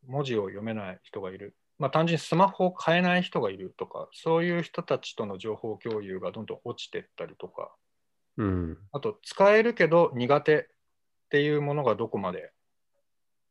[0.07, 1.57] 文字を読めない人がいる。
[1.79, 7.73] まあ単純にスマホを変えない人がいるとか、そういう人たちとの情報共有がどんどん落ちていったりとか
[8.37, 8.79] うん。
[8.93, 10.67] あと使えるけど苦手っ
[11.31, 12.51] ていうものがどこまで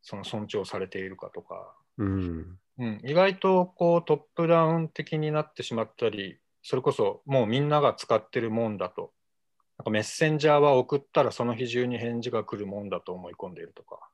[0.02, 2.60] その尊重されているかとか、うん。
[2.78, 9.12] うん、意外とこうトップダウン的になってしまったりそれこそもうみんなが使ってるもんだと
[9.78, 14.10] なんかメッセンジャーは送ったらその日中に返事が来るもんだと思い込んでいるとか、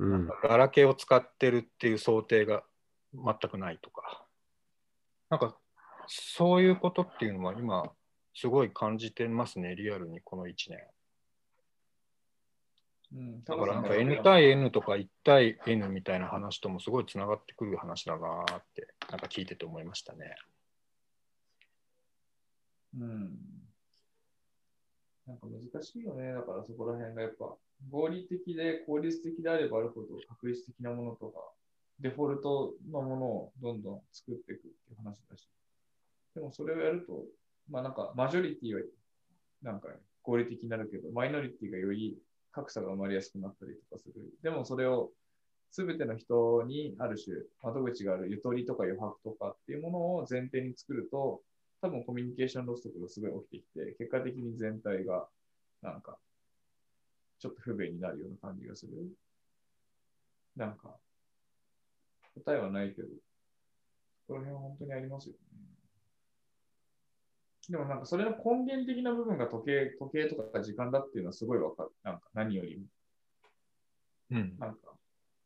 [0.00, 0.28] うん。
[0.42, 2.64] ガラケーを使ってるっていう想定が
[3.14, 4.24] 全くないとか
[5.30, 5.56] なんか
[6.06, 7.90] そういうことっていうのは今
[8.34, 10.78] すごい感じてますねリアルにこの1年。
[13.14, 20.34] うん、だからなんか N 対 N とか1対 N みたいな話ともすごいつながってくる話だなーってなんか聞いてて思いましたね。
[22.98, 23.38] うん。
[25.26, 26.32] なんか難しいよね。
[26.32, 27.54] だからそこら辺がやっぱ
[27.90, 31.38] 合理的で効率的であればあるほど確率的なものとか、
[32.00, 35.48] デフォルトのものをどんどん作っていくっていう話だし。
[36.34, 37.24] でもそれをやると、
[37.68, 38.80] まあなんかマジョリティは
[39.62, 39.88] なんか
[40.22, 42.16] 合理的になるけど、マイノリティがより
[42.52, 44.14] 格差が生まれやすくなったりとかする。
[44.42, 45.10] でもそれを
[45.70, 51.40] すべての人にある種窓口があるゆとりとか余白とかっていうものを前提に作ると、
[51.80, 55.26] 多分コミュニケーションロスとかがすごい起きてきて、結果的に全体が
[55.80, 56.18] なんか
[57.40, 58.92] ちょっと不便になるような感じがする。
[60.54, 60.94] なんか
[62.34, 63.08] 答えはないけど、
[64.28, 65.38] この辺は本当にありますよね。
[67.68, 71.90] でもなんかそれの根源的な部分が時計、時計とか時間だっていうのはすごいわかる。
[72.02, 72.84] なんか何よりも。
[74.32, 74.78] うんなんか、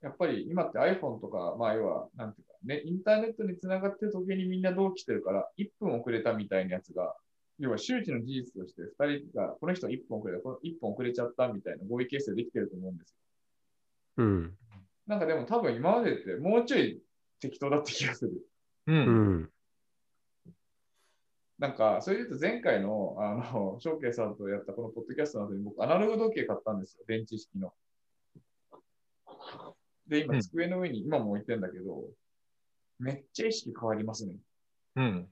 [0.01, 7.15] やっぱり今って iPhone とか、まあ要は、なんていうか、ね、インターネットにつながってる時計にみんな同期してるから、1分遅れたみたいなやつが、
[7.59, 13.17] 要は周知の事実として2人が、この人1分遅れた、この1分遅れちゃったみたいな合意形成できてると思うんですよ。
[14.19, 14.57] うん。
[15.07, 17.01] なんかでも多分今までってもうちょい
[17.41, 18.33] 適当だった気がする。
[18.87, 19.51] ううんん。
[21.59, 27.05] なんか、それで言うと前回の、あの、 翔慶さんとやったこのポッドキャストの後に僕、アナログ時計買ったんですよ。
[27.07, 27.73] 電池式の。
[30.07, 32.11] で、今、うん机の上に今も置いてんだけど、
[32.99, 34.37] めっちゃ意識変わりますね。
[34.97, 35.29] うん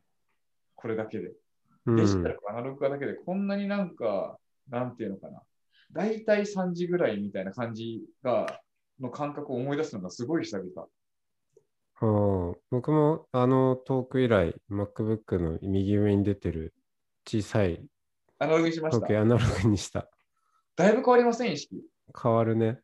[0.75, 1.35] これだけで。
[1.87, 5.43] うんデジタルかアナログ化だけで、こんなになんか、なんていうのかな。
[5.93, 8.63] だいたい3時ぐらいみたいな感じが、
[8.99, 10.89] の感覚を思い出すのがすごい久々。
[12.05, 16.75] ああ僕もあのトーク以来、MacBook の右上に出てる
[17.27, 17.83] 小さい
[18.39, 19.01] アナログにしました。
[19.01, 20.09] 時計アナログにした。
[20.77, 21.83] だいぶ変わりません、意識。
[22.21, 22.81] 変わるね。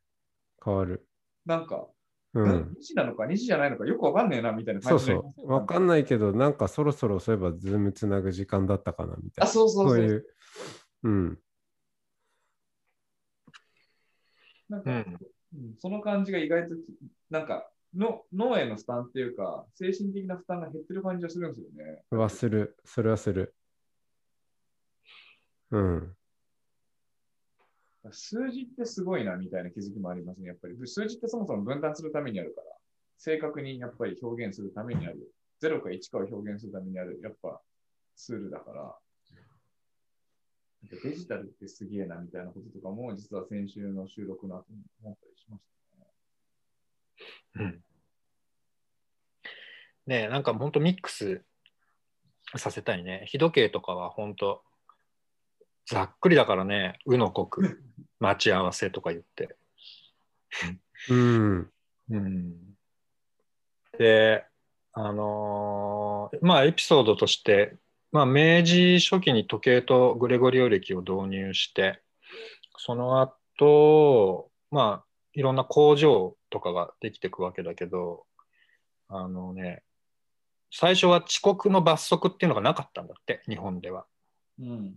[0.65, 1.07] 変わる。
[1.45, 1.89] なんか、
[2.33, 2.53] ううんん。
[2.79, 5.53] 2時なのか2時じゃないのかよくわかんねえなみたいなそう感じになりませそう。
[5.53, 9.47] わかんないけど、なんかそろそろそういえば、ズームつなぐ時間だったかなみたいあ、な。
[9.49, 9.97] そうそうそう。
[9.99, 10.27] そういう。
[11.03, 11.39] うん。
[14.71, 15.19] なんか、うんうん
[15.79, 16.79] その感じが意外とき、
[17.29, 22.03] なんかの、脳への負担っていうか、精神的な負担が減ってる感じがするんですよね。
[22.11, 22.77] はする。
[22.85, 23.55] それはする。
[25.71, 26.17] うん。
[28.13, 30.49] 数字ってすごいなみたいな気づきもありますね。
[30.49, 32.67] やっぱり数字ってそもそも分断するためにあるから、
[33.19, 35.33] 正確にやっぱり表現するためにある。
[35.61, 37.61] 0か1かを表現するためにある、やっぱ
[38.17, 38.97] ツールだから、
[40.83, 45.80] デジタルってすげえなみたいなこととかも、実は先週の収録の後に思ったりしましたね。
[47.55, 47.83] うん
[50.07, 51.45] ねえなんか本当ミックス
[52.57, 53.25] させたいね。
[53.27, 54.63] 日時計とかは本当
[55.87, 57.81] ざっくりだからね、うの刻、
[58.19, 59.57] 待ち合わせとか言って。
[61.11, 61.73] うん。
[62.11, 62.77] うん、
[63.99, 64.45] で、
[64.93, 67.77] あのーまあエピソードとして、
[68.13, 72.03] まあ、明治初期に時計とグレゴリオ暦を導入して、
[72.77, 78.27] その後、まあいろんな工場とかができていくわけだけど、
[79.09, 79.83] あのね、
[80.73, 84.07] 最初は遅刻の罰則っていうのがなかったんだって、日本では。
[84.61, 84.97] うん。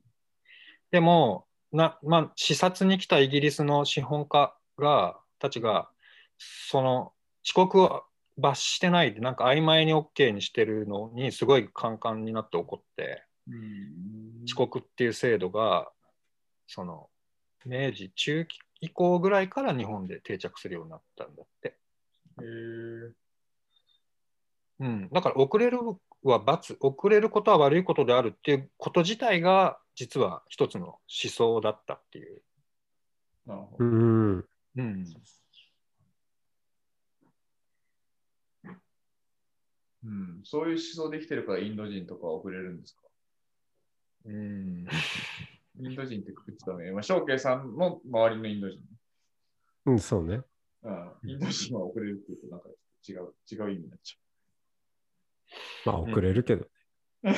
[0.92, 5.90] でもな、まあ、視察に来たイギリスの資本家がたちが
[6.38, 7.14] その
[7.44, 8.04] 遅刻を
[8.38, 15.90] 罰してないでなんか曖昧に OK にしてるのにすごいカンカンになって怒ってうん遅刻っていう制度が
[16.68, 17.10] その
[17.66, 21.78] 明治中期以降ぐらいから日本で定着するようになったんだって。
[22.42, 23.14] へー
[24.80, 25.80] うん、だから遅れる
[26.24, 32.42] は罰遅れることは悪いことであるっていうこと自体が実は一つの思想だったっていう。
[33.46, 33.86] なるほど。
[33.86, 34.46] うん。
[34.76, 35.06] うん
[40.06, 40.42] うん。
[40.44, 43.04] そういう思想できてるからインド人とかは遅れるんですか？
[44.26, 44.88] うん
[45.80, 46.92] インド人ってくくってたね。
[46.92, 48.80] まあ、翔慶さんの周りのインド人。
[49.86, 50.42] うん、そうね。
[50.84, 51.12] うん。
[51.30, 52.70] インド人は遅れるっていうと、なんか
[53.08, 54.20] 違う、違う意味になっち
[55.86, 57.34] まあ、ん遅れるけど、ゃう。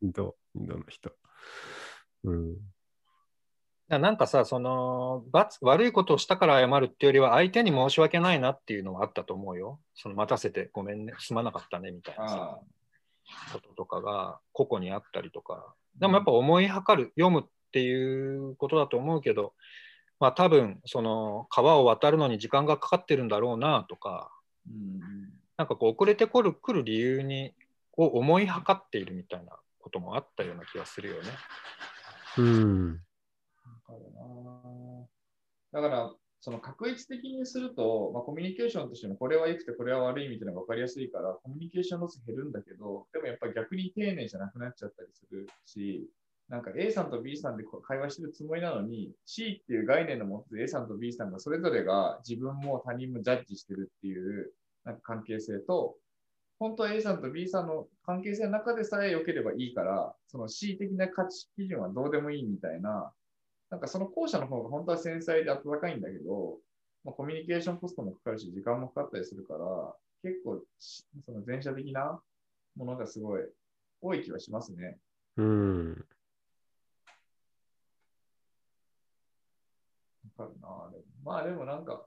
[0.00, 1.12] インド、インドの人。
[2.24, 2.56] うん。
[3.88, 9.80] だなんかさ、その罰悪いことをしたから謝るっていうよりは、相手に申し訳ないなっていうのはあったと思うよ。
[9.94, 12.58] その待たせてごめんね、すまなかったねみたいな
[13.52, 15.74] こととかが個々にあったりとか。
[15.98, 19.54] でもやっぱ思いはかる、読むっていうことだと思うけど、
[20.20, 24.30] まあ多分その川を渡るのに時間がかかってるんだろうなとか、
[24.68, 25.00] うん
[25.56, 27.52] なんかこう遅れてくる来る理由に
[27.96, 31.28] を思いはかっているみたいなこともあったような気がするよね。
[32.38, 33.00] うん。
[35.72, 46.04] だから、その確一的にすると、まあ、コミュニケーションとしてもこれは良くてこれは悪いみたいなのが分かりやすいから、コミュニケーションロス減るんだけど、でもやっぱり逆に丁寧じゃなくなっちゃったりするし、
[46.48, 54.52] なんか A さんと B さんで会話してるつもりなのに、C っていう概念の持つ A さんと B さんがそれぞれが自分も他人もジャッジしてるっていう
[54.84, 55.94] なんか関係性と、
[56.58, 63.12] 本当は A さんと B さんの関係性の中でさえ良ければいいから、その C 的な価値基準はどうでもいいみたいな、
[63.72, 66.58] なんかその後者の方が本当は繊細で温かいんだけど、
[67.06, 72.20] まあ、コミュニケーションコストもかかるし、時間もかかったりするから、結構し、その前者的な
[72.76, 73.42] ものがすごい
[74.02, 74.98] 多い気はしますね。
[75.38, 76.04] うん。
[80.36, 82.04] わかるなでもまあでもなんか、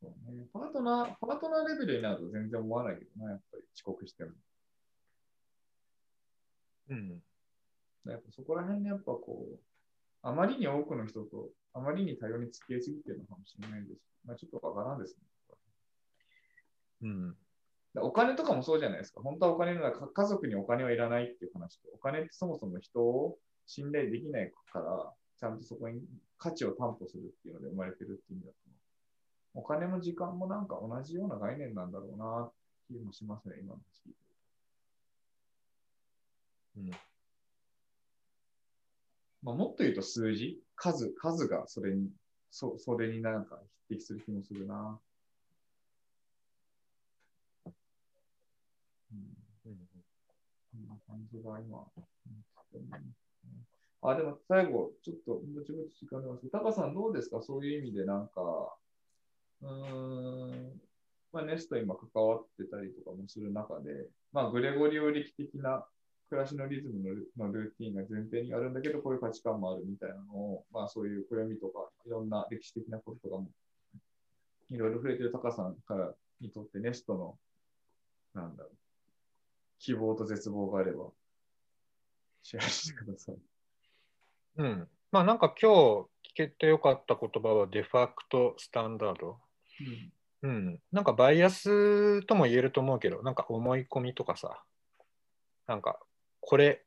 [0.00, 4.30] そうね、パートナー、パートナーレベルになると全然思わないけどな、やっぱり遅刻しても。
[6.88, 7.22] うん。
[8.06, 9.67] やっぱそこら辺にやっぱこう、
[10.22, 14.00] あまりに多くの人と、あまりに多様に付き合いすぎてるのかもしれないです。
[14.24, 15.22] まあちょっとわからんですね。
[17.02, 17.36] うん。
[17.94, 19.20] だお金とかもそうじゃないですか。
[19.22, 26.02] 本当はお金ならか家族にお金はいらないっていう話と、お金ってそもそも人を信頼できないから、ちゃんとそこに
[26.36, 28.58] 価値を担保するっていうので生まれてるっていう意味だと、
[29.54, 32.52] お金も時間もなんか同じような概念なんだろうなっ
[32.88, 34.18] ていう気もしますね、今の話聞いて
[36.78, 37.07] うん
[39.42, 42.10] まあ、もっと言うと数字、数、数がそれに、
[42.50, 44.98] そそれになんか匹敵する気もするな。
[49.12, 49.36] うん。
[49.64, 49.70] こ
[50.76, 51.86] んな感じが今。
[54.00, 57.42] あ、でも最後、ちょっと、ぼちぼち時間出ますけど、タカさんどうですか？
[57.42, 58.76] そういう意味でなんか、
[59.60, 60.80] うん、
[61.32, 65.84] まあ、ネスト今関わってたりとかもする中で、まあ、グレゴリオ歴的な
[66.28, 67.02] 暮らしのリズム
[67.36, 73.48] のルーティンが前提にあるんだけど、こういう価値観もあるみたいなのを、まあ、そういう暦とか、いろんな歴史的なこととかも、
[74.70, 77.38] いろいろ触れてるタカさんからにとってネストの、
[78.34, 78.76] なんだろう、
[79.78, 81.06] 希望と絶望があれば、
[82.42, 83.36] シェアしてください。
[84.58, 84.88] うん。
[85.10, 85.74] まあなんか今日
[86.32, 89.38] 聞けてよかった言葉はデファクトスタンダード。
[90.42, 90.80] うん。
[90.92, 94.62] なんかバイアスとも言えると思うけど、なんか思い込みとかさ、
[95.66, 95.98] なんか
[96.48, 96.82] これ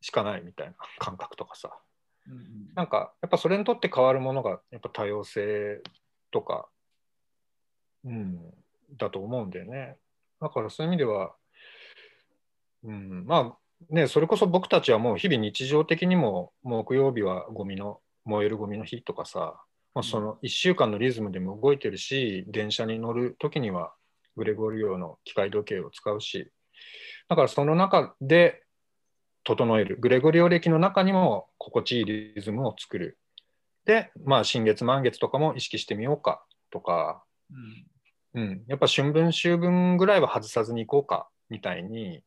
[0.00, 1.70] しかないみたいな感覚とかさ、
[2.26, 2.40] うんうん。
[2.74, 5.82] なんかやっぱそれにとって変わるものがやっぱ多様性
[6.30, 6.70] とか、
[8.06, 8.40] うん、
[8.96, 9.98] だと思うんだよね。
[10.40, 11.34] だからそういう意味では、
[12.84, 19.60] うん、まあね、それこそ僕たちはもう日々日常的にも木曜日はゴミの燃えるゴミの日とかさ、
[19.94, 23.92] まあ、その1週間のリズムでも動いてるし、電車に乗る時には
[24.34, 26.50] グレゴリオの機械時計を使うし、
[27.28, 28.62] だからその中で
[29.44, 29.96] 整える。
[30.00, 33.18] グレゴリオ歴の中にも心地いいリズムを作る。
[33.84, 37.24] で、まあ、新月満月とかも意識してみようかとか、
[38.34, 42.22] うんうん、やっぱ春分秋分ぐらいは外さずにいこうかみたいに、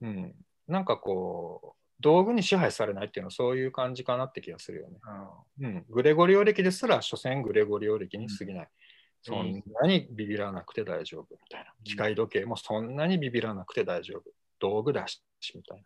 [0.00, 0.34] うん、
[0.66, 4.98] なんかこう、道具に支配されないっていうのはそういう感じかなって気がするよね。
[5.04, 8.64] あうん、グレゴリオ歴ですら、所詮グレゴリオ歴に過ぎない。
[8.64, 8.68] うん
[9.22, 11.72] そんなにビビらなくて大丈夫みたいな。
[11.84, 14.30] 機械時計もそんなにビビらなくて大丈夫。
[14.60, 15.20] 道具だし、
[15.54, 15.84] みたいな。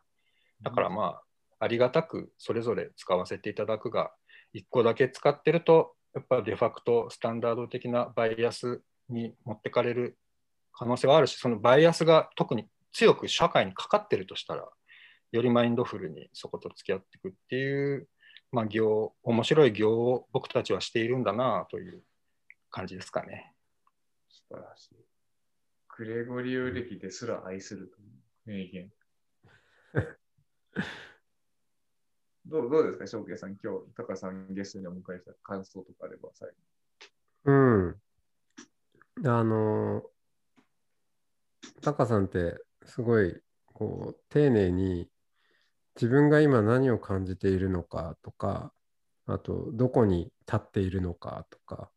[0.62, 1.23] だからまあ、
[1.61, 4.12] ありがたくそれぞれ使わせていただくが、
[4.55, 10.18] 1個だけ使ってると、やっぱデファクト、スタンダード的なバイアスに持ってかれる
[10.72, 14.68] 可能性はあるし、そのバイアスが特に強く社会にかかってるとしたら、
[15.33, 18.09] よりマインドフルにそこと付き合っていくっていう、
[18.51, 22.03] まあ、業、面白い業を僕たちはしているんだなという
[22.73, 23.55] 感じですかね。
[24.29, 24.97] 素晴らしい。
[25.97, 28.09] グレゴリオ歴ですら愛するという
[28.47, 28.91] 名言。
[32.47, 36.57] どうどうですか、翔慶さん、今日、高さんゲストにお迎えした感想とかあれば、最後。
[37.45, 38.03] うん。
[39.25, 40.03] あの、
[41.83, 45.09] タカさんってすごいこう丁寧に
[45.97, 48.73] 自分が今何を感じているのかとか、
[49.27, 51.91] あとどこに立っているのかとか、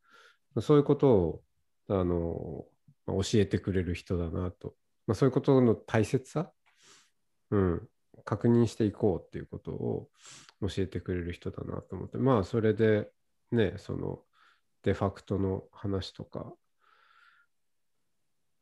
[0.62, 1.42] そういうことを
[1.90, 2.66] あの
[3.08, 4.76] 教えてくれる人だなと。
[5.08, 6.52] まあ、そういうことの大切さ、
[7.52, 7.88] うん、
[8.24, 10.10] 確認していこうっていうことを
[10.62, 13.10] 教えてくれる人だなと思って、まあそれで
[13.52, 14.20] ね、その
[14.84, 16.54] デファクトの話とか、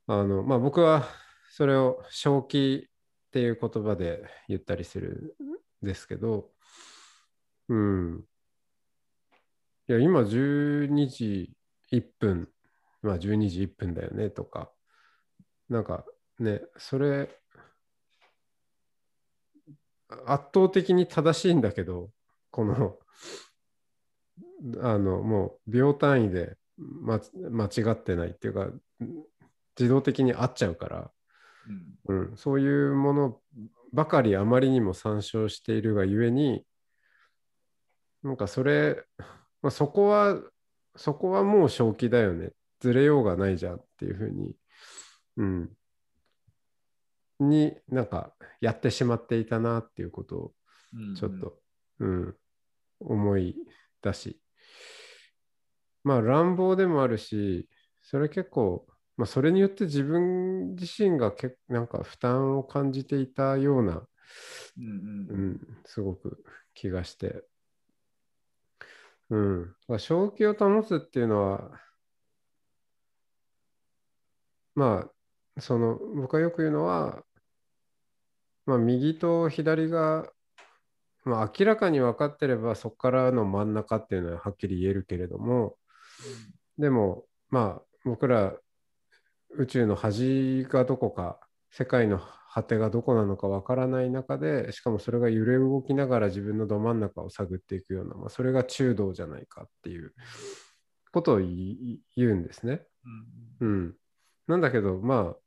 [0.07, 1.07] あの、まあ僕は
[1.49, 2.89] それを正気
[3.27, 5.35] っていう言葉で言ったりする
[5.83, 6.49] んですけど、
[7.69, 8.23] うん。
[9.87, 11.53] いや、今12時
[11.93, 12.49] 1分、
[13.01, 14.71] まあ12時1分だよねとか、
[15.69, 16.05] なんか
[16.39, 17.29] ね、それ、
[20.25, 22.09] 圧倒的に正しいんだけど、
[22.51, 22.97] この、
[24.81, 27.19] あの、もう秒単位で、ま、
[27.51, 28.67] 間違ってないっていうか、
[29.79, 31.11] 自動的に合っちゃうから、
[32.07, 32.29] うん。
[32.29, 33.41] うん、そういうもの
[33.93, 36.65] ばかりあまりにも参照しているがゆえに、
[38.23, 39.03] なんかそれ、
[39.61, 40.39] まあ、そこは、
[40.95, 42.51] そこはもう正気だよね。
[42.79, 44.55] ずれようがないじゃんっていうふうに、
[45.37, 45.69] うん、
[47.39, 50.53] になんかやってしまっていたなっていうことを
[50.93, 51.59] うんちょっと、
[51.99, 52.35] うん、
[52.99, 53.55] 思い
[54.01, 54.41] 出し、
[56.03, 57.69] まあ乱暴でもあるし、
[58.01, 58.85] それ結構、
[59.17, 64.07] まあ、それによって自分自身がけなんか負担を感じていたような、
[64.77, 64.87] うんう
[65.29, 65.51] うん。
[65.53, 67.43] ん、すごく気がして、
[69.33, 71.71] うん、正気を保つっていうのは、
[74.75, 75.07] ま
[75.57, 77.23] あ、その僕がよく言うのは、
[78.67, 80.29] まあ、右と左が、
[81.25, 85.77] まあ、明らかに分かってればそこからの真ん中っていうのははっきり言えるけれども
[86.77, 88.53] でもまあ僕ら
[89.57, 91.39] 宇宙の端がどこか
[91.71, 92.21] 世界の
[92.53, 100.13] 果てがどこなのか分からない中でしかもそれが揺れ動きながら自分のど真ん中を探っていくような、まあ、それが中道じゃないかっていう
[101.11, 102.85] ことを言うんですね。
[103.59, 103.95] うんうん。
[104.47, 105.37] なんだけど、まあ、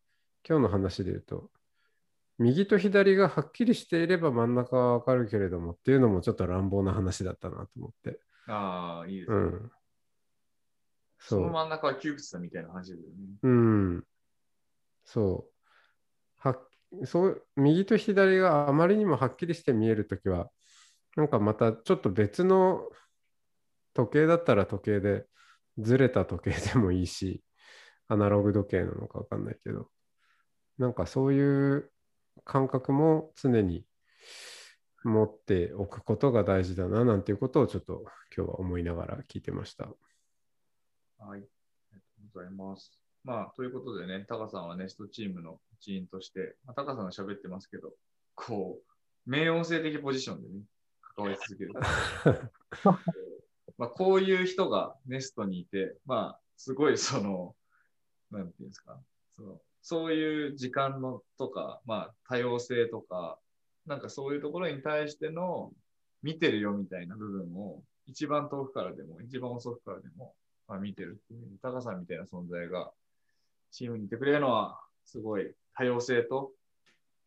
[0.48, 1.50] 今日の話で言うと、
[2.38, 8.18] 右と左がはっきりしていれば真ん中はわかるけれどもっていうのもちょっと乱暴な話だったなと思って。
[8.48, 9.36] ああ、いいですね。
[9.36, 9.70] うん。
[11.18, 11.50] その。
[11.50, 13.06] 真ん中は窮屈さみたいな話だよね。
[13.42, 14.04] うん。
[15.04, 16.48] そう。
[16.48, 16.58] は
[17.04, 20.50] そう右と左があまりにもはっきりして見えるときは、
[21.16, 22.88] なんかまたちょっと別の
[23.94, 25.26] 時計だったら時計で、
[25.78, 27.42] ずれた時計でもいいし、
[28.08, 29.88] アナログ時計なのかわかんないけど、
[30.78, 31.90] なんかそういう
[32.44, 33.84] 感覚も常に
[35.04, 38.04] 持っておくことが大事だななんていうことをちょっと
[38.36, 39.86] 今日は思いながら聞いてました。
[39.86, 39.94] はい。
[41.28, 43.05] ありがとうございます。
[43.26, 47.90] まあ、ということでね、タカさんはネストチームの一員として、まあ、タカさんが喋ってますけど、
[48.36, 48.78] こ
[49.26, 50.60] う、冥王星的ポジションでね、
[51.16, 51.72] 関わり続ける。
[53.78, 57.56] まあ、こういう人がネストにいて、まあ、すごいその、
[58.30, 58.96] なんていうんですか、
[59.34, 63.40] そのそういう時間のとか、まあ、多様性とか、
[63.86, 65.72] なんかそういうところに対しての
[66.22, 70.32] 見てるよみたいな部分を、一番遠くからでも、一番遅くからでも、
[70.68, 72.92] まあ、見てるっていう、高さんみたいな存在が
[73.76, 76.50] チームにいてくれるのは、すごい多様性と、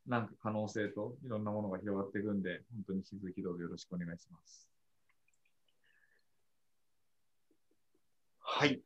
[0.08, 4.68] なんか可能性と、いろんなものが広がっていくんで、本当に引き続きどうぞよろしくお願いします。
[8.40, 8.82] はい。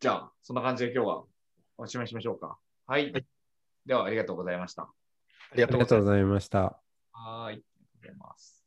[0.00, 1.24] じゃあ、そんな感じで今日は
[1.76, 2.56] おしまいしましょうか。
[2.86, 3.12] はい。
[3.12, 3.26] はい
[3.84, 4.84] では、ありがとうございました。
[4.84, 6.80] ありがとうございました。
[7.12, 7.52] はーい。
[7.52, 7.64] ありがと
[7.96, 8.63] うございます。